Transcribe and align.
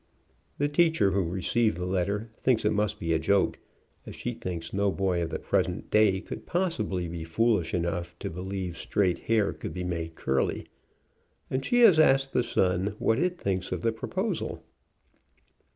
The 0.57 0.67
teacher 0.67 1.11
who 1.11 1.21
received 1.23 1.77
the 1.77 1.85
letter 1.85 2.31
thinks 2.35 2.65
it 2.65 2.73
must 2.73 2.99
be 2.99 3.13
a 3.13 3.19
joke, 3.19 3.59
as 4.03 4.15
she 4.15 4.33
thinks 4.33 4.73
no 4.73 4.91
boy 4.91 5.21
of 5.21 5.29
the 5.29 5.37
present 5.37 5.91
day 5.91 6.19
could 6.21 6.47
possibly 6.47 7.07
be 7.07 7.23
foolish 7.23 7.71
enough 7.71 8.17
to 8.17 8.31
be 8.31 8.41
lieve 8.41 8.77
straight 8.79 9.19
hair 9.29 9.53
could 9.53 9.75
be 9.75 9.83
made 9.83 10.15
curly, 10.15 10.65
and 11.51 11.63
she 11.63 11.81
has 11.81 11.99
asked 11.99 12.33
The 12.33 12.41
Sun 12.41 12.95
what 12.97 13.19
it 13.19 13.37
thinks 13.39 13.71
of 13.71 13.81
the 13.81 13.91
proposal. 13.91 14.63